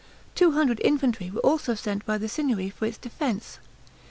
[0.33, 3.59] Two hundred infantry were also sent by the Signory for its defense.